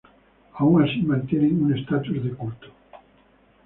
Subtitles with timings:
[0.57, 2.67] Aun así mantienen un status de culto.